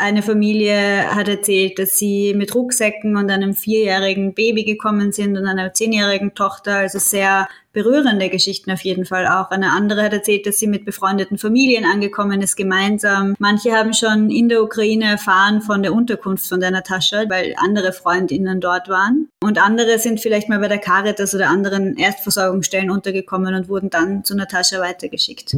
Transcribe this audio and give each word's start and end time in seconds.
Eine 0.00 0.22
Familie 0.22 1.12
hat 1.12 1.26
erzählt, 1.26 1.80
dass 1.80 1.98
sie 1.98 2.32
mit 2.32 2.54
Rucksäcken 2.54 3.16
und 3.16 3.30
einem 3.32 3.52
vierjährigen 3.52 4.32
Baby 4.32 4.62
gekommen 4.62 5.10
sind 5.10 5.36
und 5.36 5.44
einer 5.44 5.74
zehnjährigen 5.74 6.34
Tochter. 6.34 6.76
Also 6.76 7.00
sehr 7.00 7.48
berührende 7.72 8.28
Geschichten 8.28 8.70
auf 8.70 8.82
jeden 8.82 9.06
Fall 9.06 9.26
auch. 9.26 9.50
Eine 9.50 9.72
andere 9.72 10.04
hat 10.04 10.12
erzählt, 10.12 10.46
dass 10.46 10.58
sie 10.58 10.68
mit 10.68 10.84
befreundeten 10.84 11.36
Familien 11.36 11.84
angekommen 11.84 12.40
ist, 12.42 12.54
gemeinsam. 12.54 13.34
Manche 13.40 13.72
haben 13.72 13.92
schon 13.92 14.30
in 14.30 14.48
der 14.48 14.62
Ukraine 14.62 15.06
erfahren 15.06 15.62
von 15.62 15.82
der 15.82 15.92
Unterkunft 15.92 16.46
von 16.46 16.60
der 16.60 16.70
Natascha, 16.70 17.28
weil 17.28 17.56
andere 17.56 17.92
Freundinnen 17.92 18.60
dort 18.60 18.88
waren. 18.88 19.28
Und 19.42 19.60
andere 19.60 19.98
sind 19.98 20.20
vielleicht 20.20 20.48
mal 20.48 20.60
bei 20.60 20.68
der 20.68 20.78
Caritas 20.78 21.34
oder 21.34 21.48
anderen 21.48 21.96
Erstversorgungsstellen 21.96 22.90
untergekommen 22.90 23.52
und 23.52 23.68
wurden 23.68 23.90
dann 23.90 24.22
zu 24.22 24.36
Natascha 24.36 24.80
weitergeschickt. 24.80 25.56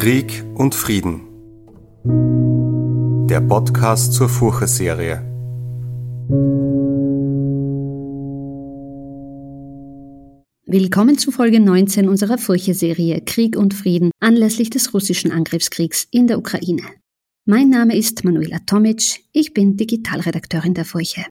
Krieg 0.00 0.42
und 0.54 0.74
Frieden. 0.74 1.26
Der 3.28 3.42
Podcast 3.42 4.14
zur 4.14 4.30
Furche-Serie. 4.30 5.16
Willkommen 10.64 11.18
zu 11.18 11.30
Folge 11.30 11.60
19 11.60 12.08
unserer 12.08 12.38
Furche-Serie 12.38 13.20
Krieg 13.26 13.58
und 13.58 13.74
Frieden 13.74 14.10
anlässlich 14.20 14.70
des 14.70 14.94
russischen 14.94 15.32
Angriffskriegs 15.32 16.08
in 16.10 16.28
der 16.28 16.38
Ukraine. 16.38 16.84
Mein 17.44 17.68
Name 17.68 17.94
ist 17.94 18.24
Manuela 18.24 18.60
Tomic, 18.60 19.26
ich 19.34 19.52
bin 19.52 19.76
Digitalredakteurin 19.76 20.72
der 20.72 20.86
Furche. 20.86 21.26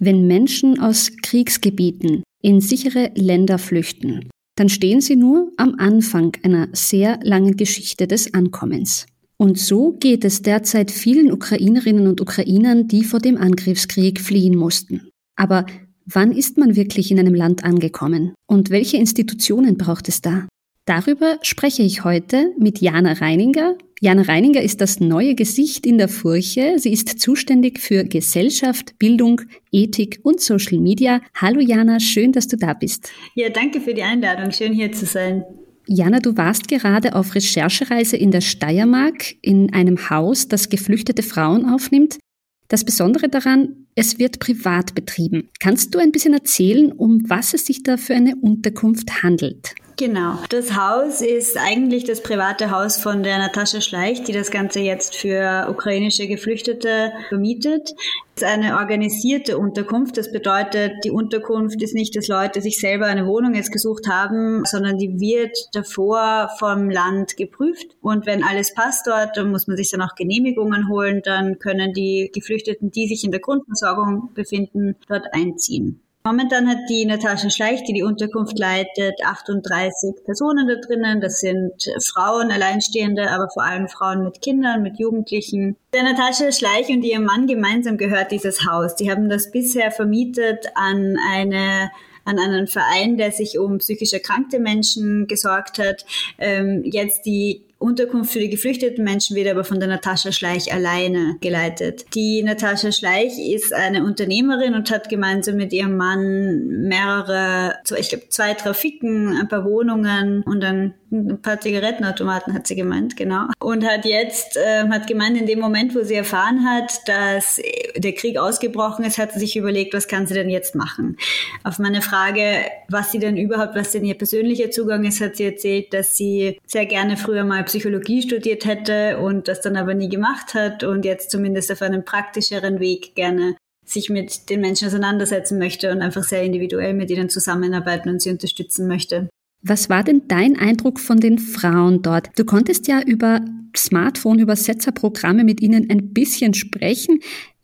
Wenn 0.00 0.26
Menschen 0.26 0.80
aus 0.80 1.10
Kriegsgebieten 1.22 2.22
in 2.40 2.62
sichere 2.62 3.12
Länder 3.16 3.58
flüchten, 3.58 4.30
dann 4.56 4.68
stehen 4.68 5.00
sie 5.00 5.16
nur 5.16 5.50
am 5.56 5.74
Anfang 5.78 6.36
einer 6.42 6.68
sehr 6.72 7.18
langen 7.22 7.56
Geschichte 7.56 8.06
des 8.06 8.34
Ankommens. 8.34 9.06
Und 9.36 9.58
so 9.58 9.92
geht 9.92 10.24
es 10.24 10.42
derzeit 10.42 10.90
vielen 10.90 11.32
Ukrainerinnen 11.32 12.06
und 12.06 12.20
Ukrainern, 12.20 12.86
die 12.86 13.02
vor 13.02 13.18
dem 13.18 13.36
Angriffskrieg 13.36 14.20
fliehen 14.20 14.56
mussten. 14.56 15.08
Aber 15.36 15.66
wann 16.06 16.32
ist 16.32 16.58
man 16.58 16.76
wirklich 16.76 17.10
in 17.10 17.18
einem 17.18 17.34
Land 17.34 17.64
angekommen? 17.64 18.34
Und 18.46 18.70
welche 18.70 18.98
Institutionen 18.98 19.76
braucht 19.76 20.08
es 20.08 20.20
da? 20.20 20.46
Darüber 20.84 21.38
spreche 21.42 21.82
ich 21.82 22.04
heute 22.04 22.52
mit 22.58 22.80
Jana 22.80 23.12
Reininger. 23.12 23.76
Jana 24.04 24.22
Reininger 24.22 24.60
ist 24.60 24.80
das 24.80 24.98
neue 24.98 25.36
Gesicht 25.36 25.86
in 25.86 25.96
der 25.96 26.08
Furche. 26.08 26.74
Sie 26.80 26.92
ist 26.92 27.20
zuständig 27.20 27.78
für 27.78 28.02
Gesellschaft, 28.02 28.98
Bildung, 28.98 29.42
Ethik 29.70 30.18
und 30.24 30.40
Social 30.40 30.80
Media. 30.80 31.20
Hallo 31.36 31.60
Jana, 31.60 32.00
schön, 32.00 32.32
dass 32.32 32.48
du 32.48 32.56
da 32.56 32.74
bist. 32.74 33.12
Ja, 33.36 33.48
danke 33.48 33.80
für 33.80 33.94
die 33.94 34.02
Einladung. 34.02 34.50
Schön 34.50 34.72
hier 34.72 34.90
zu 34.90 35.06
sein. 35.06 35.44
Jana, 35.86 36.18
du 36.18 36.36
warst 36.36 36.66
gerade 36.66 37.14
auf 37.14 37.36
Recherchereise 37.36 38.16
in 38.16 38.32
der 38.32 38.40
Steiermark 38.40 39.36
in 39.40 39.72
einem 39.72 40.10
Haus, 40.10 40.48
das 40.48 40.68
geflüchtete 40.68 41.22
Frauen 41.22 41.64
aufnimmt. 41.64 42.18
Das 42.66 42.84
Besondere 42.84 43.28
daran, 43.28 43.86
es 43.94 44.18
wird 44.18 44.40
privat 44.40 44.96
betrieben. 44.96 45.48
Kannst 45.60 45.94
du 45.94 46.00
ein 46.00 46.10
bisschen 46.10 46.34
erzählen, 46.34 46.90
um 46.90 47.30
was 47.30 47.54
es 47.54 47.66
sich 47.66 47.84
da 47.84 47.96
für 47.96 48.16
eine 48.16 48.34
Unterkunft 48.34 49.22
handelt? 49.22 49.76
Genau. 49.96 50.38
Das 50.48 50.74
Haus 50.76 51.20
ist 51.20 51.56
eigentlich 51.56 52.04
das 52.04 52.22
private 52.22 52.70
Haus 52.70 52.96
von 52.96 53.22
der 53.22 53.38
Natascha 53.38 53.80
Schleich, 53.80 54.22
die 54.24 54.32
das 54.32 54.50
Ganze 54.50 54.80
jetzt 54.80 55.14
für 55.16 55.66
ukrainische 55.68 56.26
Geflüchtete 56.26 57.12
vermietet. 57.28 57.92
Es 58.34 58.42
ist 58.42 58.48
eine 58.48 58.78
organisierte 58.78 59.58
Unterkunft. 59.58 60.16
Das 60.16 60.32
bedeutet, 60.32 60.92
die 61.04 61.10
Unterkunft 61.10 61.82
ist 61.82 61.94
nicht, 61.94 62.16
dass 62.16 62.28
Leute 62.28 62.62
sich 62.62 62.80
selber 62.80 63.06
eine 63.06 63.26
Wohnung 63.26 63.54
jetzt 63.54 63.70
gesucht 63.70 64.08
haben, 64.08 64.64
sondern 64.64 64.96
die 64.96 65.20
wird 65.20 65.56
davor 65.72 66.50
vom 66.58 66.88
Land 66.88 67.36
geprüft. 67.36 67.86
Und 68.00 68.24
wenn 68.24 68.42
alles 68.42 68.74
passt 68.74 69.06
dort, 69.06 69.36
dann 69.36 69.50
muss 69.50 69.66
man 69.66 69.76
sich 69.76 69.90
dann 69.90 70.00
auch 70.00 70.14
Genehmigungen 70.14 70.88
holen. 70.88 71.20
Dann 71.22 71.58
können 71.58 71.92
die 71.92 72.30
Geflüchteten, 72.32 72.90
die 72.90 73.06
sich 73.06 73.24
in 73.24 73.30
der 73.30 73.40
Grundversorgung 73.40 74.30
befinden, 74.34 74.96
dort 75.08 75.26
einziehen. 75.32 76.00
Momentan 76.24 76.68
hat 76.68 76.78
die 76.88 77.04
Natascha 77.04 77.50
Schleich, 77.50 77.82
die 77.82 77.94
die 77.94 78.04
Unterkunft 78.04 78.56
leitet, 78.56 79.24
38 79.24 80.24
Personen 80.24 80.68
da 80.68 80.76
drinnen. 80.76 81.20
Das 81.20 81.40
sind 81.40 81.72
Frauen, 82.12 82.52
Alleinstehende, 82.52 83.28
aber 83.30 83.48
vor 83.52 83.64
allem 83.64 83.88
Frauen 83.88 84.22
mit 84.22 84.40
Kindern, 84.40 84.82
mit 84.82 85.00
Jugendlichen. 85.00 85.76
Der 85.92 86.04
Natascha 86.04 86.52
Schleich 86.52 86.88
und 86.90 87.02
ihr 87.02 87.18
Mann 87.18 87.48
gemeinsam 87.48 87.96
gehört 87.98 88.30
dieses 88.30 88.64
Haus. 88.64 88.94
Die 88.94 89.10
haben 89.10 89.28
das 89.28 89.50
bisher 89.50 89.90
vermietet 89.90 90.66
an 90.74 91.16
eine 91.32 91.90
an 92.24 92.38
einen 92.38 92.68
Verein, 92.68 93.16
der 93.16 93.32
sich 93.32 93.58
um 93.58 93.78
psychisch 93.78 94.12
erkrankte 94.12 94.60
Menschen 94.60 95.26
gesorgt 95.26 95.78
hat. 95.78 96.04
Ähm, 96.38 96.82
jetzt 96.84 97.26
die 97.26 97.62
Unterkunft 97.82 98.32
für 98.32 98.38
die 98.38 98.50
geflüchteten 98.50 99.04
Menschen 99.04 99.36
wird 99.36 99.48
aber 99.48 99.64
von 99.64 99.80
der 99.80 99.88
Natascha 99.88 100.32
Schleich 100.32 100.72
alleine 100.72 101.36
geleitet. 101.40 102.06
Die 102.14 102.42
Natascha 102.42 102.92
Schleich 102.92 103.38
ist 103.38 103.72
eine 103.72 104.04
Unternehmerin 104.04 104.74
und 104.74 104.90
hat 104.90 105.08
gemeinsam 105.08 105.56
mit 105.56 105.72
ihrem 105.72 105.96
Mann 105.96 106.66
mehrere, 106.88 107.76
ich 107.96 108.08
glaube 108.08 108.28
zwei 108.28 108.54
Trafiken, 108.54 109.36
ein 109.38 109.48
paar 109.48 109.64
Wohnungen 109.64 110.42
und 110.44 110.64
ein, 110.64 110.94
ein 111.12 111.42
paar 111.42 111.60
Zigarettenautomaten 111.60 112.54
hat 112.54 112.66
sie 112.66 112.74
gemeint, 112.74 113.16
genau. 113.16 113.46
Und 113.60 113.84
hat 113.84 114.06
jetzt, 114.06 114.56
äh, 114.56 114.88
hat 114.88 115.06
gemeint, 115.06 115.36
in 115.36 115.46
dem 115.46 115.60
Moment, 115.60 115.94
wo 115.94 116.02
sie 116.02 116.14
erfahren 116.14 116.64
hat, 116.64 117.06
dass 117.06 117.60
der 117.96 118.14
Krieg 118.14 118.38
ausgebrochen 118.38 119.04
ist, 119.04 119.18
hat 119.18 119.32
sie 119.32 119.40
sich 119.40 119.56
überlegt, 119.56 119.92
was 119.92 120.08
kann 120.08 120.26
sie 120.26 120.34
denn 120.34 120.48
jetzt 120.48 120.74
machen? 120.74 121.18
Auf 121.64 121.78
meine 121.78 122.00
Frage, 122.00 122.64
was 122.88 123.12
sie 123.12 123.18
denn 123.18 123.36
überhaupt, 123.36 123.74
was 123.74 123.90
denn 123.90 124.04
ihr 124.04 124.16
persönlicher 124.16 124.70
Zugang 124.70 125.04
ist, 125.04 125.20
hat 125.20 125.36
sie 125.36 125.44
erzählt, 125.44 125.92
dass 125.92 126.16
sie 126.16 126.58
sehr 126.66 126.86
gerne 126.86 127.16
früher 127.16 127.44
mal 127.44 127.62
Psychologie 127.64 128.22
studiert 128.22 128.64
hätte 128.64 129.18
und 129.18 129.48
das 129.48 129.60
dann 129.60 129.76
aber 129.76 129.94
nie 129.94 130.08
gemacht 130.08 130.54
hat 130.54 130.82
und 130.82 131.04
jetzt 131.04 131.30
zumindest 131.30 131.70
auf 131.70 131.82
einem 131.82 132.04
praktischeren 132.04 132.80
Weg 132.80 133.14
gerne 133.14 133.56
sich 133.84 134.08
mit 134.08 134.48
den 134.48 134.60
Menschen 134.60 134.88
auseinandersetzen 134.88 135.58
möchte 135.58 135.90
und 135.90 136.00
einfach 136.00 136.22
sehr 136.22 136.42
individuell 136.42 136.94
mit 136.94 137.10
ihnen 137.10 137.28
zusammenarbeiten 137.28 138.08
und 138.08 138.22
sie 138.22 138.30
unterstützen 138.30 138.86
möchte. 138.86 139.28
Was 139.62 139.88
war 139.88 140.02
denn 140.02 140.22
dein 140.26 140.58
Eindruck 140.58 140.98
von 140.98 141.20
den 141.20 141.38
Frauen 141.38 142.02
dort? 142.02 142.30
Du 142.36 142.44
konntest 142.44 142.88
ja 142.88 143.00
über 143.00 143.40
Smartphone-Übersetzerprogramme 143.76 145.44
mit 145.44 145.60
ihnen 145.60 145.88
ein 145.88 146.12
bisschen 146.12 146.52
sprechen. 146.52 147.20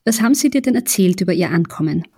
Was 0.08 0.22
haben 0.22 0.32
Sie 0.32 0.48
dir 0.48 0.62
denn 0.62 0.74
erzählt 0.74 1.20
über 1.20 1.34
Ihr 1.34 1.50
Ankommen? 1.50 2.08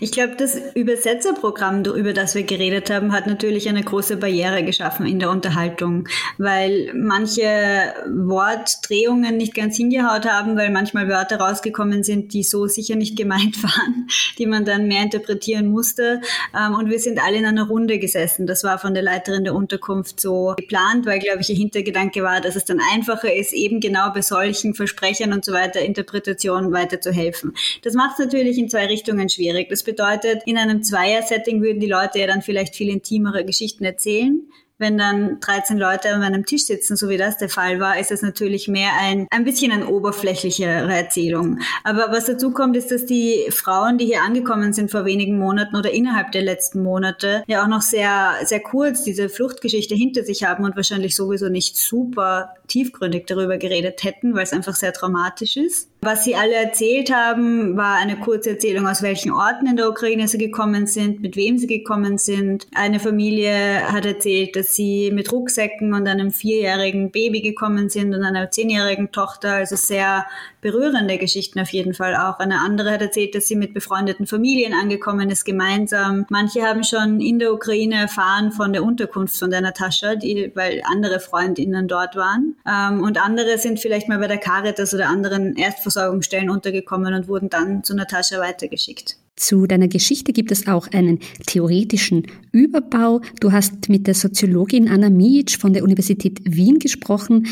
Ich 0.00 0.12
glaube, 0.12 0.34
das 0.36 0.58
Übersetzerprogramm, 0.74 1.82
über 1.82 2.12
das 2.12 2.34
wir 2.34 2.42
geredet 2.42 2.90
haben, 2.90 3.12
hat 3.12 3.26
natürlich 3.26 3.70
eine 3.70 3.82
große 3.82 4.18
Barriere 4.18 4.62
geschaffen 4.64 5.06
in 5.06 5.18
der 5.18 5.30
Unterhaltung, 5.30 6.08
weil 6.36 6.92
manche 6.94 7.94
Wortdrehungen 8.06 9.38
nicht 9.38 9.54
ganz 9.54 9.78
hingehaut 9.78 10.26
haben, 10.26 10.56
weil 10.58 10.70
manchmal 10.70 11.08
Wörter 11.08 11.38
rausgekommen 11.38 12.02
sind, 12.02 12.34
die 12.34 12.42
so 12.42 12.66
sicher 12.66 12.96
nicht 12.96 13.16
gemeint 13.16 13.62
waren, 13.62 14.08
die 14.36 14.46
man 14.46 14.66
dann 14.66 14.86
mehr 14.86 15.02
interpretieren 15.02 15.68
musste. 15.68 16.20
Ähm, 16.54 16.74
und 16.74 16.90
wir 16.90 16.98
sind 16.98 17.18
alle 17.18 17.38
in 17.38 17.46
einer 17.46 17.66
Runde 17.66 17.98
gesessen. 17.98 18.46
Das 18.46 18.62
war 18.62 18.78
von 18.78 18.92
der 18.92 19.02
Leiterin 19.02 19.44
der 19.44 19.54
Unterkunft 19.54 20.20
so 20.20 20.52
geplant, 20.58 21.06
weil, 21.06 21.18
glaube 21.18 21.40
ich, 21.40 21.48
ihr 21.48 21.56
Hintergedanke 21.56 22.22
war, 22.22 22.42
dass 22.42 22.56
es 22.56 22.66
dann 22.66 22.80
einfacher 22.92 23.34
ist, 23.34 23.54
eben 23.54 23.80
genau 23.80 24.10
bei 24.12 24.20
solchen 24.20 24.74
Versprechern 24.74 25.32
und 25.32 25.46
so 25.46 25.52
weiter 25.54 25.80
Interpretationen 25.80 26.72
weiterzuhelfen 26.72 27.37
helfen. 27.37 27.37
Das 27.82 27.94
macht 27.94 28.18
es 28.18 28.26
natürlich 28.26 28.58
in 28.58 28.68
zwei 28.68 28.86
Richtungen 28.86 29.28
schwierig. 29.28 29.68
Das 29.68 29.82
bedeutet, 29.82 30.42
in 30.46 30.58
einem 30.58 30.82
Zweier-Setting 30.82 31.62
würden 31.62 31.80
die 31.80 31.88
Leute 31.88 32.18
ja 32.18 32.26
dann 32.26 32.42
vielleicht 32.42 32.74
viel 32.74 32.88
intimere 32.88 33.44
Geschichten 33.44 33.84
erzählen 33.84 34.42
wenn 34.78 34.96
dann 34.96 35.40
13 35.40 35.76
Leute 35.76 36.10
an 36.10 36.22
einem 36.22 36.46
Tisch 36.46 36.64
sitzen, 36.64 36.96
so 36.96 37.08
wie 37.08 37.16
das 37.16 37.36
der 37.36 37.48
Fall 37.48 37.80
war, 37.80 37.98
ist 37.98 38.12
es 38.12 38.22
natürlich 38.22 38.68
mehr 38.68 38.92
ein, 38.98 39.26
ein 39.30 39.44
bisschen 39.44 39.72
eine 39.72 39.88
oberflächlichere 39.88 40.92
Erzählung. 40.92 41.58
Aber 41.84 42.08
was 42.10 42.26
dazu 42.26 42.52
kommt, 42.52 42.76
ist, 42.76 42.90
dass 42.90 43.04
die 43.04 43.46
Frauen, 43.50 43.98
die 43.98 44.06
hier 44.06 44.22
angekommen 44.22 44.72
sind 44.72 44.90
vor 44.90 45.04
wenigen 45.04 45.38
Monaten 45.38 45.76
oder 45.76 45.90
innerhalb 45.90 46.32
der 46.32 46.42
letzten 46.42 46.82
Monate, 46.82 47.42
ja 47.48 47.64
auch 47.64 47.68
noch 47.68 47.82
sehr, 47.82 48.34
sehr 48.44 48.60
kurz 48.60 49.02
diese 49.02 49.28
Fluchtgeschichte 49.28 49.94
hinter 49.94 50.22
sich 50.22 50.44
haben 50.44 50.64
und 50.64 50.76
wahrscheinlich 50.76 51.16
sowieso 51.16 51.48
nicht 51.48 51.76
super 51.76 52.54
tiefgründig 52.68 53.26
darüber 53.26 53.58
geredet 53.58 54.04
hätten, 54.04 54.34
weil 54.34 54.44
es 54.44 54.52
einfach 54.52 54.76
sehr 54.76 54.92
traumatisch 54.92 55.56
ist. 55.56 55.88
Was 56.08 56.24
sie 56.24 56.34
alle 56.34 56.54
erzählt 56.54 57.14
haben, 57.14 57.76
war 57.76 57.96
eine 57.96 58.16
kurze 58.16 58.48
Erzählung, 58.52 58.86
aus 58.86 59.02
welchen 59.02 59.30
Orten 59.30 59.66
in 59.66 59.76
der 59.76 59.90
Ukraine 59.90 60.26
sie 60.26 60.38
gekommen 60.38 60.86
sind, 60.86 61.20
mit 61.20 61.36
wem 61.36 61.58
sie 61.58 61.66
gekommen 61.66 62.16
sind. 62.16 62.66
Eine 62.74 62.98
Familie 62.98 63.82
hat 63.92 64.06
erzählt, 64.06 64.56
dass 64.56 64.74
sie 64.74 65.10
mit 65.10 65.30
Rucksäcken 65.30 65.92
und 65.92 66.08
einem 66.08 66.30
vierjährigen 66.30 67.10
Baby 67.10 67.42
gekommen 67.42 67.90
sind 67.90 68.14
und 68.14 68.22
einer 68.24 68.50
zehnjährigen 68.50 69.12
Tochter. 69.12 69.56
Also 69.56 69.76
sehr 69.76 70.24
berührende 70.60 71.18
Geschichten 71.18 71.60
auf 71.60 71.70
jeden 71.70 71.94
Fall 71.94 72.16
auch. 72.16 72.38
Eine 72.38 72.60
andere 72.60 72.90
hat 72.90 73.02
erzählt, 73.02 73.34
dass 73.34 73.46
sie 73.46 73.56
mit 73.56 73.74
befreundeten 73.74 74.26
Familien 74.26 74.74
angekommen 74.74 75.30
ist, 75.30 75.44
gemeinsam. 75.44 76.26
Manche 76.30 76.62
haben 76.62 76.84
schon 76.84 77.20
in 77.20 77.38
der 77.38 77.52
Ukraine 77.52 77.96
erfahren 77.96 78.52
von 78.52 78.72
der 78.72 78.82
Unterkunft 78.82 79.36
von 79.36 79.50
der 79.50 79.60
Natascha, 79.60 80.14
die, 80.14 80.52
weil 80.54 80.82
andere 80.84 81.20
Freundinnen 81.20 81.88
dort 81.88 82.16
waren. 82.16 82.56
Ähm, 82.66 83.02
und 83.02 83.22
andere 83.22 83.58
sind 83.58 83.80
vielleicht 83.80 84.08
mal 84.08 84.18
bei 84.18 84.28
der 84.28 84.38
Caritas 84.38 84.94
oder 84.94 85.08
anderen 85.08 85.56
Erstversorgungsstellen 85.56 86.50
untergekommen 86.50 87.14
und 87.14 87.28
wurden 87.28 87.48
dann 87.48 87.84
zu 87.84 87.94
Natascha 87.94 88.38
weitergeschickt. 88.38 89.16
Zu 89.38 89.66
deiner 89.66 89.86
Geschichte 89.86 90.32
gibt 90.32 90.50
es 90.50 90.66
auch 90.66 90.88
einen 90.88 91.20
theoretischen 91.46 92.26
Überbau. 92.50 93.20
Du 93.40 93.52
hast 93.52 93.88
mit 93.88 94.08
der 94.08 94.14
Soziologin 94.14 94.88
Anna 94.88 95.10
Mijic 95.10 95.58
von 95.60 95.72
der 95.72 95.84
Universität 95.84 96.40
Wien 96.44 96.80
gesprochen. 96.80 97.46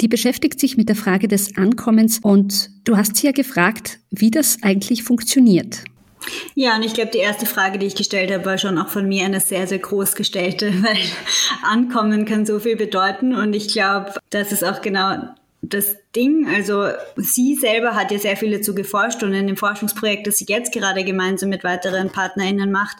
Die 0.00 0.08
beschäftigt 0.08 0.58
sich 0.58 0.76
mit 0.76 0.88
der 0.88 0.96
Frage 0.96 1.28
des 1.28 1.56
Ankommens 1.56 2.18
und 2.18 2.70
du 2.82 2.96
hast 2.96 3.16
sie 3.16 3.26
ja 3.26 3.32
gefragt, 3.32 4.00
wie 4.10 4.32
das 4.32 4.58
eigentlich 4.62 5.04
funktioniert. 5.04 5.84
Ja, 6.56 6.76
und 6.76 6.82
ich 6.82 6.92
glaube, 6.92 7.12
die 7.12 7.18
erste 7.18 7.46
Frage, 7.46 7.78
die 7.78 7.86
ich 7.86 7.94
gestellt 7.94 8.32
habe, 8.32 8.44
war 8.44 8.58
schon 8.58 8.76
auch 8.76 8.88
von 8.88 9.06
mir 9.06 9.24
eine 9.24 9.38
sehr, 9.38 9.68
sehr 9.68 9.78
groß 9.78 10.16
gestellte, 10.16 10.72
weil 10.82 10.98
Ankommen 11.62 12.24
kann 12.24 12.46
so 12.46 12.58
viel 12.58 12.74
bedeuten. 12.74 13.32
Und 13.34 13.54
ich 13.54 13.68
glaube, 13.68 14.14
das 14.30 14.50
ist 14.50 14.64
auch 14.64 14.82
genau 14.82 15.16
das 15.60 15.96
Ding. 16.14 16.46
Also 16.48 16.88
sie 17.16 17.54
selber 17.54 17.94
hat 17.94 18.10
ja 18.10 18.18
sehr 18.18 18.36
viel 18.36 18.50
dazu 18.50 18.74
geforscht 18.74 19.22
und 19.22 19.34
in 19.34 19.46
dem 19.46 19.56
Forschungsprojekt, 19.56 20.26
das 20.26 20.38
sie 20.38 20.46
jetzt 20.48 20.72
gerade 20.72 21.04
gemeinsam 21.04 21.50
mit 21.50 21.64
weiteren 21.64 22.10
PartnerInnen 22.10 22.70
macht, 22.70 22.96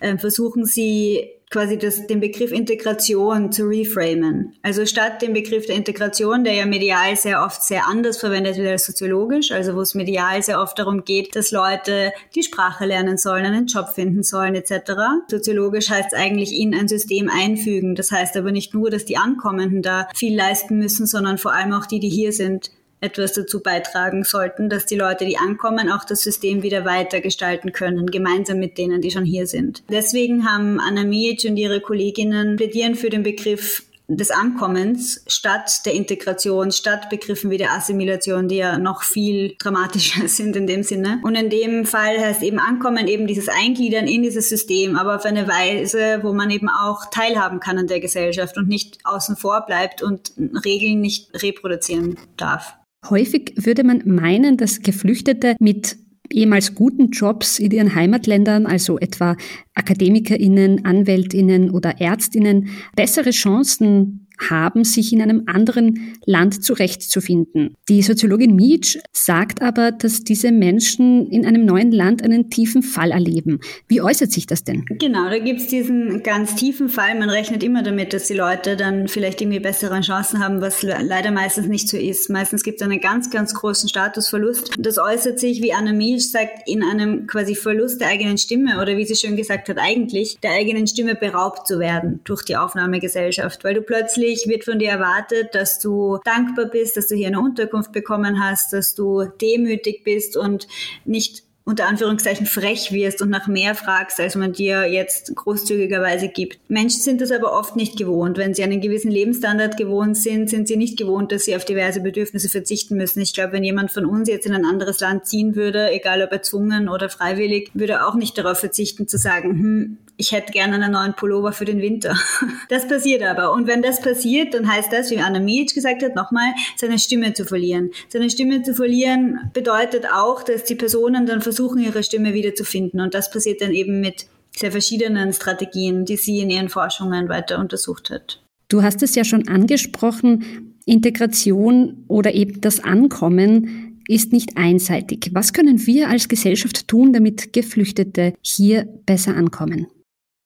äh, 0.00 0.18
versuchen 0.18 0.64
sie 0.64 1.30
quasi 1.50 1.76
das, 1.76 2.06
den 2.06 2.20
Begriff 2.20 2.52
Integration 2.52 3.50
zu 3.50 3.64
reframen. 3.64 4.54
Also 4.62 4.86
statt 4.86 5.20
dem 5.20 5.32
Begriff 5.32 5.66
der 5.66 5.74
Integration, 5.74 6.44
der 6.44 6.54
ja 6.54 6.64
medial 6.64 7.16
sehr 7.16 7.42
oft 7.44 7.62
sehr 7.64 7.88
anders 7.88 8.18
verwendet 8.18 8.56
wird 8.56 8.68
als 8.68 8.86
soziologisch, 8.86 9.50
also 9.50 9.74
wo 9.74 9.80
es 9.80 9.96
medial 9.96 10.40
sehr 10.42 10.60
oft 10.60 10.78
darum 10.78 11.04
geht, 11.04 11.34
dass 11.34 11.50
Leute 11.50 12.12
die 12.36 12.44
Sprache 12.44 12.86
lernen 12.86 13.18
sollen, 13.18 13.44
einen 13.44 13.66
Job 13.66 13.88
finden 13.88 14.22
sollen 14.22 14.54
etc. 14.54 14.92
Soziologisch 15.28 15.90
heißt 15.90 16.12
es 16.12 16.18
eigentlich 16.18 16.56
in 16.56 16.72
ein 16.72 16.86
System 16.86 17.28
einfügen. 17.28 17.96
Das 17.96 18.12
heißt 18.12 18.36
aber 18.36 18.52
nicht 18.52 18.72
nur, 18.72 18.88
dass 18.88 19.04
die 19.04 19.16
Ankommenden 19.16 19.82
da 19.82 20.08
viel 20.14 20.36
leisten 20.36 20.78
müssen, 20.78 21.06
sondern 21.06 21.36
vor 21.36 21.52
allem 21.52 21.72
auch 21.72 21.86
die, 21.86 21.98
die 21.98 22.08
hier 22.08 22.32
sind, 22.32 22.70
etwas 23.00 23.32
dazu 23.32 23.62
beitragen 23.62 24.24
sollten, 24.24 24.68
dass 24.68 24.86
die 24.86 24.96
Leute, 24.96 25.24
die 25.24 25.38
ankommen, 25.38 25.90
auch 25.90 26.04
das 26.04 26.20
System 26.20 26.62
wieder 26.62 26.84
weiter 26.84 27.20
gestalten 27.20 27.72
können, 27.72 28.06
gemeinsam 28.06 28.58
mit 28.58 28.78
denen, 28.78 29.00
die 29.00 29.10
schon 29.10 29.24
hier 29.24 29.46
sind. 29.46 29.82
Deswegen 29.88 30.50
haben 30.50 30.80
Anna 30.80 31.04
Mijic 31.04 31.44
und 31.48 31.56
ihre 31.56 31.80
Kolleginnen 31.80 32.56
plädieren 32.56 32.94
für 32.94 33.10
den 33.10 33.22
Begriff 33.22 33.84
des 34.10 34.32
Ankommens 34.32 35.22
statt 35.28 35.86
der 35.86 35.94
Integration, 35.94 36.72
statt 36.72 37.08
Begriffen 37.10 37.50
wie 37.50 37.58
der 37.58 37.72
Assimilation, 37.72 38.48
die 38.48 38.56
ja 38.56 38.76
noch 38.76 39.02
viel 39.02 39.54
dramatischer 39.58 40.26
sind 40.28 40.56
in 40.56 40.66
dem 40.66 40.82
Sinne. 40.82 41.20
Und 41.22 41.36
in 41.36 41.48
dem 41.48 41.86
Fall 41.86 42.18
heißt 42.18 42.42
eben 42.42 42.58
Ankommen 42.58 43.06
eben 43.06 43.26
dieses 43.26 43.48
Eingliedern 43.48 44.08
in 44.08 44.22
dieses 44.22 44.48
System, 44.48 44.96
aber 44.96 45.16
auf 45.16 45.24
eine 45.24 45.46
Weise, 45.46 46.20
wo 46.22 46.32
man 46.32 46.50
eben 46.50 46.68
auch 46.68 47.06
teilhaben 47.10 47.60
kann 47.60 47.78
an 47.78 47.86
der 47.86 48.00
Gesellschaft 48.00 48.56
und 48.56 48.68
nicht 48.68 48.98
außen 49.04 49.36
vor 49.36 49.64
bleibt 49.64 50.02
und 50.02 50.32
Regeln 50.64 51.00
nicht 51.00 51.30
reproduzieren 51.42 52.18
darf. 52.36 52.74
Häufig 53.08 53.54
würde 53.56 53.84
man 53.84 54.02
meinen, 54.06 54.56
dass 54.56 54.80
Geflüchtete 54.80 55.56
mit 55.58 55.96
ehemals 56.32 56.74
guten 56.74 57.10
Jobs 57.10 57.58
in 57.58 57.70
ihren 57.70 57.94
Heimatländern, 57.94 58.66
also 58.66 58.98
etwa 58.98 59.36
Akademikerinnen, 59.74 60.84
Anwältinnen 60.84 61.70
oder 61.70 62.00
Ärztinnen, 62.00 62.68
bessere 62.94 63.30
Chancen 63.30 64.28
haben, 64.48 64.84
sich 64.84 65.12
in 65.12 65.20
einem 65.22 65.44
anderen 65.46 66.16
Land 66.24 66.64
zurechtzufinden. 66.64 67.74
Die 67.88 68.02
Soziologin 68.02 68.54
Mietsch 68.54 68.98
sagt 69.12 69.62
aber, 69.62 69.92
dass 69.92 70.24
diese 70.24 70.52
Menschen 70.52 71.30
in 71.30 71.44
einem 71.44 71.64
neuen 71.64 71.92
Land 71.92 72.22
einen 72.22 72.50
tiefen 72.50 72.82
Fall 72.82 73.10
erleben. 73.10 73.60
Wie 73.88 74.00
äußert 74.00 74.32
sich 74.32 74.46
das 74.46 74.64
denn? 74.64 74.84
Genau, 74.98 75.28
da 75.28 75.38
gibt 75.38 75.60
es 75.60 75.66
diesen 75.66 76.22
ganz 76.22 76.54
tiefen 76.54 76.88
Fall. 76.88 77.18
Man 77.18 77.30
rechnet 77.30 77.62
immer 77.62 77.82
damit, 77.82 78.12
dass 78.12 78.26
die 78.26 78.34
Leute 78.34 78.76
dann 78.76 79.08
vielleicht 79.08 79.40
irgendwie 79.40 79.60
bessere 79.60 80.00
Chancen 80.00 80.42
haben, 80.42 80.60
was 80.60 80.82
leider 80.82 81.30
meistens 81.30 81.66
nicht 81.66 81.88
so 81.88 81.96
ist. 81.96 82.30
Meistens 82.30 82.62
gibt 82.62 82.80
es 82.80 82.86
einen 82.86 83.00
ganz, 83.00 83.30
ganz 83.30 83.54
großen 83.54 83.88
Statusverlust. 83.88 84.74
Das 84.78 84.98
äußert 84.98 85.38
sich, 85.38 85.62
wie 85.62 85.72
Anna 85.72 85.92
Mietsch 85.92 86.30
sagt, 86.30 86.68
in 86.68 86.82
einem 86.82 87.26
quasi 87.26 87.54
Verlust 87.54 88.00
der 88.00 88.08
eigenen 88.08 88.38
Stimme 88.38 88.80
oder 88.80 88.96
wie 88.96 89.04
sie 89.04 89.16
schon 89.16 89.36
gesagt 89.36 89.68
hat, 89.68 89.78
eigentlich 89.78 90.38
der 90.42 90.52
eigenen 90.52 90.86
Stimme 90.86 91.14
beraubt 91.14 91.66
zu 91.66 91.78
werden 91.78 92.20
durch 92.24 92.42
die 92.44 92.56
Aufnahmegesellschaft, 92.56 93.64
weil 93.64 93.74
du 93.74 93.82
plötzlich 93.82 94.29
Natürlich 94.30 94.48
wird 94.48 94.64
von 94.64 94.78
dir 94.78 94.90
erwartet, 94.90 95.56
dass 95.56 95.80
du 95.80 96.20
dankbar 96.24 96.66
bist, 96.66 96.96
dass 96.96 97.08
du 97.08 97.16
hier 97.16 97.26
eine 97.26 97.40
Unterkunft 97.40 97.90
bekommen 97.90 98.40
hast, 98.40 98.72
dass 98.72 98.94
du 98.94 99.24
demütig 99.24 100.04
bist 100.04 100.36
und 100.36 100.68
nicht 101.04 101.42
unter 101.64 101.88
Anführungszeichen 101.88 102.46
frech 102.46 102.92
wirst 102.92 103.22
und 103.22 103.28
nach 103.30 103.48
mehr 103.48 103.74
fragst, 103.74 104.20
als 104.20 104.36
man 104.36 104.52
dir 104.52 104.86
jetzt 104.86 105.34
großzügigerweise 105.34 106.28
gibt. 106.28 106.60
Menschen 106.68 107.00
sind 107.00 107.20
das 107.20 107.32
aber 107.32 107.52
oft 107.52 107.74
nicht 107.74 107.96
gewohnt. 107.96 108.38
Wenn 108.38 108.54
sie 108.54 108.62
einen 108.62 108.80
gewissen 108.80 109.10
Lebensstandard 109.10 109.76
gewohnt 109.76 110.16
sind, 110.16 110.48
sind 110.48 110.68
sie 110.68 110.76
nicht 110.76 110.96
gewohnt, 110.96 111.32
dass 111.32 111.44
sie 111.44 111.56
auf 111.56 111.64
diverse 111.64 112.00
Bedürfnisse 112.00 112.48
verzichten 112.48 112.96
müssen. 112.96 113.20
Ich 113.20 113.34
glaube, 113.34 113.52
wenn 113.54 113.64
jemand 113.64 113.90
von 113.90 114.04
uns 114.04 114.28
jetzt 114.28 114.46
in 114.46 114.54
ein 114.54 114.64
anderes 114.64 115.00
Land 115.00 115.26
ziehen 115.26 115.56
würde, 115.56 115.90
egal 115.90 116.22
ob 116.22 116.30
erzwungen 116.30 116.88
oder 116.88 117.08
freiwillig, 117.08 117.70
würde 117.74 118.06
auch 118.06 118.14
nicht 118.14 118.38
darauf 118.38 118.58
verzichten 118.58 119.08
zu 119.08 119.18
sagen, 119.18 119.50
hm, 119.50 119.98
ich 120.20 120.32
hätte 120.32 120.52
gerne 120.52 120.74
einen 120.74 120.92
neuen 120.92 121.14
Pullover 121.14 121.52
für 121.52 121.64
den 121.64 121.80
Winter. 121.80 122.14
Das 122.68 122.86
passiert 122.86 123.22
aber. 123.22 123.52
Und 123.52 123.66
wenn 123.66 123.82
das 123.82 124.00
passiert, 124.00 124.54
dann 124.54 124.70
heißt 124.70 124.92
das, 124.92 125.10
wie 125.10 125.18
Anna 125.18 125.40
Mijic 125.40 125.74
gesagt 125.74 126.04
hat, 126.04 126.14
nochmal, 126.14 126.52
seine 126.76 127.00
Stimme 127.00 127.32
zu 127.32 127.44
verlieren. 127.44 127.90
Seine 128.08 128.30
Stimme 128.30 128.62
zu 128.62 128.74
verlieren 128.74 129.50
bedeutet 129.52 130.06
auch, 130.06 130.44
dass 130.44 130.62
die 130.64 130.76
Personen 130.76 131.26
dann 131.26 131.40
versuchen, 131.40 131.82
ihre 131.82 132.04
Stimme 132.04 132.32
wieder 132.32 132.54
zu 132.54 132.64
finden. 132.64 133.00
Und 133.00 133.14
das 133.14 133.30
passiert 133.30 133.60
dann 133.60 133.72
eben 133.72 134.00
mit 134.00 134.26
sehr 134.56 134.70
verschiedenen 134.70 135.32
Strategien, 135.32 136.04
die 136.04 136.16
sie 136.16 136.38
in 136.38 136.50
ihren 136.50 136.68
Forschungen 136.68 137.28
weiter 137.28 137.58
untersucht 137.58 138.10
hat. 138.10 138.40
Du 138.68 138.82
hast 138.82 139.02
es 139.02 139.16
ja 139.16 139.24
schon 139.24 139.48
angesprochen, 139.48 140.76
Integration 140.86 142.04
oder 142.06 142.34
eben 142.34 142.60
das 142.60 142.78
Ankommen 142.78 144.00
ist 144.06 144.32
nicht 144.32 144.56
einseitig. 144.56 145.30
Was 145.32 145.52
können 145.52 145.86
wir 145.86 146.08
als 146.08 146.28
Gesellschaft 146.28 146.86
tun, 146.86 147.12
damit 147.12 147.52
Geflüchtete 147.52 148.34
hier 148.42 148.84
besser 149.06 149.36
ankommen? 149.36 149.88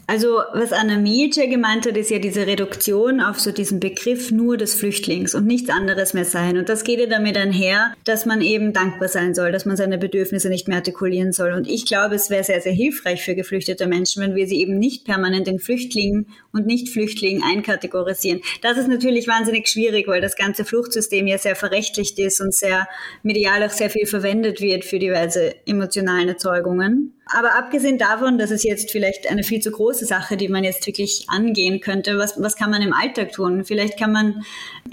Also 0.07 0.43
was 0.53 0.73
Anna 0.73 0.99
Mietje 0.99 1.49
gemeint 1.49 1.87
hat, 1.87 1.97
ist 1.97 2.11
ja 2.11 2.19
diese 2.19 2.47
Reduktion 2.47 3.21
auf 3.21 3.41
so 3.41 3.53
diesen 3.53 3.81
Begriff 3.81 4.31
nur 4.31 4.59
des 4.59 4.75
Flüchtlings 4.75 5.35
und 5.35 5.47
nichts 5.47 5.71
anderes 5.71 6.13
mehr 6.13 6.27
sein. 6.27 6.59
Und 6.59 6.69
das 6.69 6.85
geht 6.85 7.01
ja 7.01 7.07
damit 7.07 7.39
einher, 7.39 7.95
dass 8.05 8.27
man 8.27 8.43
eben 8.43 8.75
dankbar 8.75 9.09
sein 9.09 9.35
soll, 9.35 9.51
dass 9.51 9.65
man 9.65 9.79
seine 9.79 9.97
Bedürfnisse 9.97 10.51
nicht 10.51 10.69
mehr 10.69 10.79
artikulieren 10.79 11.33
soll. 11.33 11.53
Und 11.53 11.67
ich 11.67 11.87
glaube, 11.87 12.17
es 12.17 12.29
wäre 12.29 12.45
sehr, 12.45 12.61
sehr 12.61 12.73
hilfreich 12.73 13.25
für 13.25 13.35
geflüchtete 13.35 13.87
Menschen, 13.87 14.23
wenn 14.23 14.35
wir 14.35 14.47
sie 14.47 14.61
eben 14.61 14.79
nicht 14.79 15.07
permanent 15.07 15.49
in 15.49 15.59
Flüchtlingen 15.59 16.27
und 16.53 16.67
Nicht-Flüchtlingen 16.67 17.43
einkategorisieren. 17.43 18.43
Das 18.61 18.77
ist 18.77 18.89
natürlich 18.89 19.27
wahnsinnig 19.27 19.69
schwierig, 19.69 20.07
weil 20.07 20.21
das 20.21 20.37
ganze 20.37 20.67
Fluchtsystem 20.67 21.27
ja 21.27 21.39
sehr 21.39 21.57
verrechtlicht 21.57 22.19
ist 22.19 22.41
und 22.41 22.55
sehr 22.55 22.87
medial 23.23 23.63
auch 23.63 23.71
sehr 23.71 23.89
viel 23.89 24.07
verwendet 24.07 24.61
wird 24.61 24.85
für 24.85 24.99
diverse 24.99 25.55
emotionalen 25.67 26.29
Erzeugungen. 26.29 27.15
Aber 27.33 27.57
abgesehen 27.57 27.97
davon, 27.97 28.37
das 28.37 28.51
ist 28.51 28.65
jetzt 28.65 28.91
vielleicht 28.91 29.31
eine 29.31 29.45
viel 29.45 29.61
zu 29.61 29.71
große 29.71 30.05
Sache, 30.05 30.37
die 30.37 30.49
man 30.49 30.63
jetzt 30.63 30.87
wirklich 30.87 31.25
angehen 31.29 31.81
könnte, 31.81 32.19
was, 32.19 32.41
was 32.41 32.55
kann 32.55 32.71
man 32.71 32.83
im 32.83 32.93
Alltag 32.93 33.33
tun? 33.33 33.65
Vielleicht 33.65 33.99
kann 33.99 34.13
man 34.13 34.45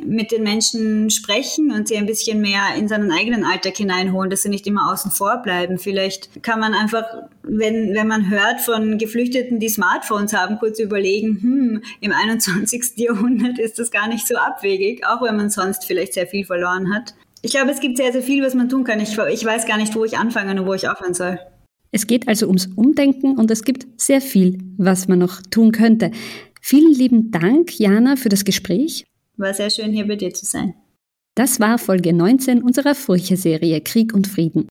mit 0.04 0.32
den 0.32 0.44
Menschen 0.44 1.10
sprechen 1.10 1.72
und 1.72 1.90
sie 1.90 1.98
ein 1.98 2.06
bisschen 2.06 2.40
mehr 2.40 2.62
in 2.78 2.88
seinen 2.88 3.12
eigenen 3.12 3.44
Alltag 3.44 3.76
hineinholen, 3.76 4.30
dass 4.30 4.44
sie 4.44 4.50
nicht 4.50 4.66
immer 4.66 4.92
außen 4.92 5.12
vor 5.12 5.42
bleiben. 5.44 5.78
Vielleicht 5.78 6.42
kann 6.42 6.60
man 6.60 6.74
einfach, 6.74 7.04
wenn, 7.44 7.94
wenn 7.94 8.08
man 8.08 8.30
hört 8.30 8.62
von 8.62 8.98
Geflüchteten, 8.98 9.60
die 9.60 9.70
Smartphones 9.70 10.34
haben, 10.34 10.58
kurz 10.58 10.80
überlegen, 10.80 11.38
hm, 11.42 11.84
im 12.00 12.12
21. 12.14 12.94
Jahrhundert 12.96 13.60
ist 13.60 13.78
das 13.78 13.92
gar 13.92 14.08
nicht 14.08 14.26
so 14.26 14.38
abwegig, 14.38 15.06
auch 15.06 15.22
wenn 15.22 15.36
man 15.36 15.50
sonst 15.50 15.86
vielleicht 15.86 16.14
sehr 16.14 16.28
viel 16.28 16.46
verloren 16.46 16.94
hat. 16.94 17.14
Ich 17.42 17.52
glaube, 17.52 17.72
es 17.72 17.80
gibt 17.80 17.98
sehr, 17.98 18.14
sehr 18.14 18.22
viel, 18.22 18.44
was 18.46 18.54
man 18.54 18.70
tun 18.70 18.84
kann. 18.84 19.00
Ich, 19.00 19.18
ich 19.18 19.46
weiß 19.46 19.66
gar 19.66 19.78
nicht, 19.78 19.96
wo 19.96 20.06
ich 20.06 20.18
anfangen 20.18 20.60
und 20.60 20.66
wo 20.66 20.74
ich 20.74 20.88
aufhören 20.88 21.14
soll. 21.14 21.40
Es 21.92 22.08
geht 22.08 22.28
also 22.28 22.48
ums 22.48 22.68
Umdenken 22.76 23.38
und 23.38 23.52
es 23.52 23.64
gibt 23.64 23.88
sehr 24.00 24.22
viel, 24.22 24.58
was 24.78 25.08
man 25.08 25.20
noch 25.20 25.42
tun 25.42 25.72
könnte. 25.72 26.12
Vielen 26.62 26.94
lieben 26.94 27.32
Dank, 27.32 27.78
Jana, 27.80 28.16
für 28.16 28.30
das 28.30 28.46
Gespräch. 28.46 29.06
War 29.38 29.54
sehr 29.54 29.70
schön, 29.70 29.92
hier 29.92 30.08
bei 30.08 30.16
dir 30.16 30.34
zu 30.34 30.46
sein. 30.46 30.76
Das 31.36 31.60
war 31.60 31.78
Folge 31.78 32.14
19 32.14 32.62
unserer 32.62 32.96
Furche-Serie 32.96 33.82
Krieg 33.82 34.14
und 34.14 34.28
Frieden. 34.28 34.68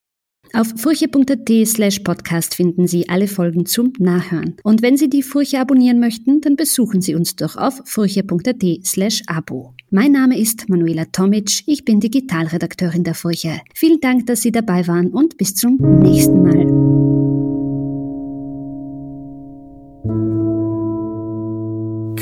Auf 0.52 0.72
furche.at 0.76 1.48
slash 1.66 2.00
podcast 2.00 2.56
finden 2.56 2.88
Sie 2.88 3.08
alle 3.08 3.28
Folgen 3.28 3.66
zum 3.66 3.92
Nachhören. 3.98 4.56
Und 4.64 4.82
wenn 4.82 4.96
Sie 4.96 5.08
die 5.08 5.22
Furche 5.22 5.60
abonnieren 5.60 6.00
möchten, 6.00 6.40
dann 6.40 6.56
besuchen 6.56 7.00
Sie 7.00 7.14
uns 7.14 7.36
doch 7.36 7.56
auf 7.56 7.82
furche.at 7.84 8.64
slash 8.84 9.22
abo. 9.26 9.74
Mein 9.90 10.12
Name 10.12 10.38
ist 10.38 10.68
Manuela 10.68 11.04
Tomic, 11.06 11.62
ich 11.66 11.84
bin 11.84 12.00
Digitalredakteurin 12.00 13.04
der 13.04 13.14
Furche. 13.14 13.60
Vielen 13.74 14.00
Dank, 14.00 14.26
dass 14.26 14.42
Sie 14.42 14.52
dabei 14.52 14.86
waren 14.88 15.10
und 15.10 15.36
bis 15.36 15.54
zum 15.54 15.76
nächsten 16.02 16.42
Mal. 16.42 16.99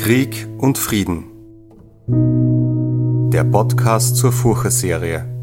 Krieg 0.09 0.47
und 0.57 0.79
Frieden. 0.79 1.25
Der 3.31 3.43
Podcast 3.43 4.15
zur 4.15 4.31
Furche-Serie. 4.31 5.38